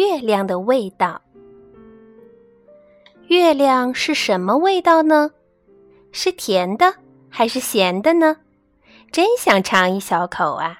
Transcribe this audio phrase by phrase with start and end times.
[0.00, 1.20] 月亮的味道。
[3.26, 5.32] 月亮是什么味道呢？
[6.10, 6.94] 是甜的
[7.28, 8.38] 还是咸的呢？
[9.12, 10.78] 真想尝一小口啊！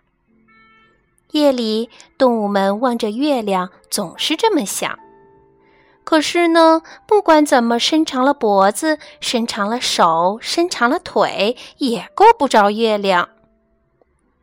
[1.32, 4.98] 夜里，动物们望着月亮，总是这么想。
[6.02, 13.28] 可是呢，不管怎么伸长了脖子、伸长了手、伸长了腿，也够不着月亮。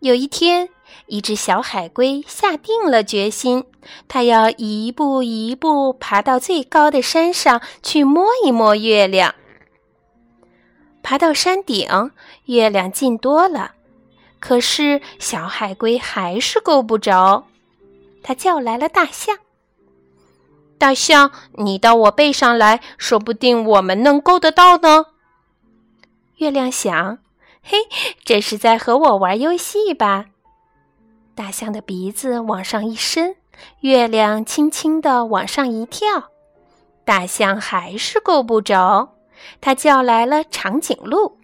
[0.02, 0.70] 有一天，
[1.08, 3.66] 一只小海龟下定了决心，
[4.08, 9.36] 它要一步一步爬到最高的山上去摸一摸月亮。
[11.02, 12.12] 爬到山顶，
[12.46, 13.72] 月亮近多了，
[14.40, 17.46] 可是小海龟还是够不着。
[18.22, 19.38] 它叫来了大象
[20.78, 25.06] ：“大象，你到我背上来说不定我们能够得到呢。”
[26.38, 27.20] 月亮想。
[27.70, 27.78] 嘿，
[28.24, 30.28] 这是在和我玩游戏吧？
[31.38, 33.36] 大象的鼻子往上一伸，
[33.82, 36.32] 月亮轻轻地往上一跳，
[37.06, 39.14] 大象还是够不着。
[39.62, 41.38] 它叫来了长颈鹿：“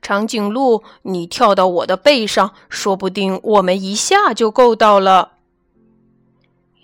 [0.00, 5.32] 长颈鹿，你跳到我的背上，说不定我们一下就够到了。”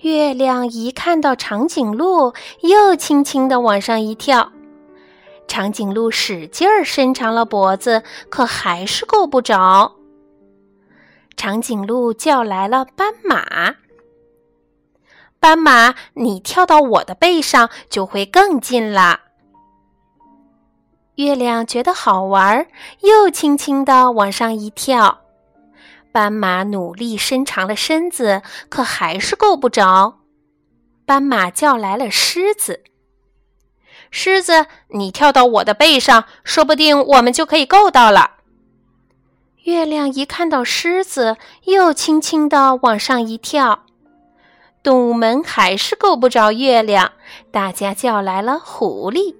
[0.02, 4.52] 月亮一看到长颈鹿，又轻轻地往上一跳。
[5.48, 9.95] 长颈鹿使劲儿伸长了脖子，可还是够不着。
[11.36, 13.74] 长颈鹿叫来了斑马
[15.38, 19.20] ：“斑马，你跳到我的背上，就会更近了。”
[21.16, 22.66] 月亮觉得好玩，
[23.00, 25.20] 又轻轻地往上一跳。
[26.10, 30.20] 斑马努力伸长了身子，可还是够不着。
[31.04, 32.82] 斑马叫来了狮子。
[34.10, 38.35] 狮子，你跳到我的背上，说不定我们就可以够到了。
[39.66, 43.80] 月亮一看到狮子，又轻轻地往上一跳。
[44.80, 47.10] 动物们还是够不着月亮，
[47.50, 49.34] 大家叫来了狐狸。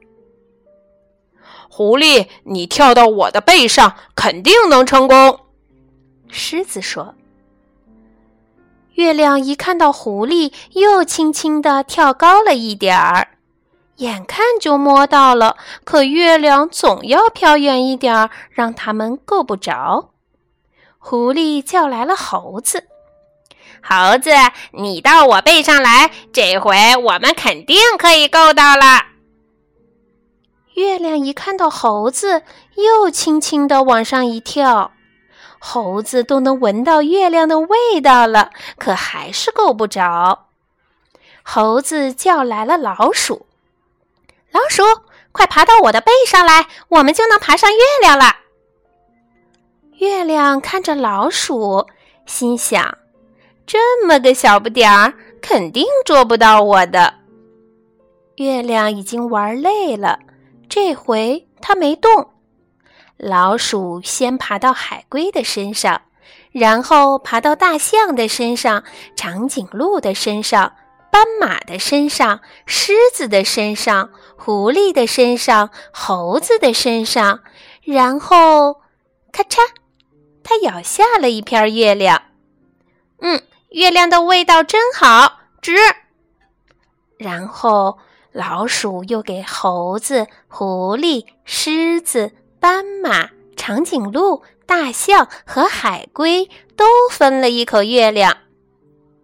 [1.71, 5.39] 狐狸，你跳到我的背上，肯定能成功。
[6.29, 7.15] 狮子说。
[8.95, 13.29] 月亮一看到狐狸，又轻轻地跳高了一点儿。
[13.99, 20.11] 眼看就摸到了，可月亮总要飘远一点儿，让他们够不着。
[21.09, 22.83] 狐狸叫来了猴子
[23.81, 24.33] ：“猴子，
[24.73, 29.07] 你到我背上来，这回我们肯定可以够到了。”
[30.75, 32.43] 月亮一看到猴子，
[32.75, 34.91] 又轻轻地往上一跳。
[35.61, 40.49] 猴子都能闻到月亮的味道了，可还是够不着。
[41.45, 43.47] 猴子叫来了老鼠。
[44.51, 44.83] 老鼠，
[45.31, 48.39] 快爬到我的背上来，我们就能爬上月亮了。
[49.99, 51.87] 月亮看着老鼠，
[52.27, 52.99] 心想：
[53.67, 57.15] 这么个小不点儿，肯定捉不到我的。
[58.37, 60.19] 月亮已经玩累了，
[60.69, 62.31] 这回它没动。
[63.17, 66.03] 老鼠先爬到海龟的身上，
[66.53, 68.85] 然后爬到大象的身上、
[69.17, 70.73] 长颈鹿的身上。
[71.11, 77.41] 斑马的身上，狮子的身上，狐狸的身上，猴子的身上，
[77.83, 78.75] 然后，
[79.33, 79.61] 咔嚓，
[80.49, 82.23] 它咬下了一片月亮。
[83.19, 85.73] 嗯，月亮的味道真好，吃。
[87.19, 87.99] 然后，
[88.31, 98.37] 老鼠又给猴子、狐狸、狮子、斑马、长颈鹿、大象和海龟都分了一口月亮。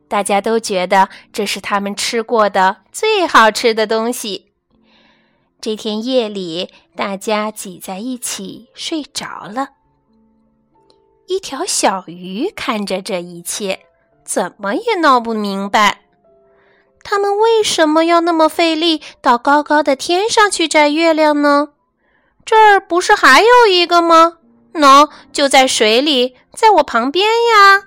[0.08, 4.52] 大家都觉得这是他们吃过的最好吃的东西。
[5.60, 9.68] 这天夜里，大家挤在一起睡着了。
[11.32, 13.86] 一条小鱼看着这一切，
[14.22, 16.02] 怎么也闹不明白，
[17.02, 21.70] 他们为什么要那么费力到高高的天上去摘月亮呢？
[22.44, 24.36] 这儿不是还有一个吗？
[24.74, 27.84] 喏，就在水里，在我旁边呀。